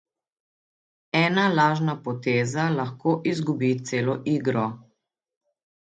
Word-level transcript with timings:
Ena 1.19 1.43
lažna 1.59 1.95
poteza 2.09 2.65
lahko 2.79 3.15
izgubi 3.33 3.69
celo 3.91 4.17
igro. 4.37 4.65